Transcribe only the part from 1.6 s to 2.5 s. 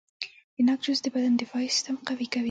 سیستم قوي کوي.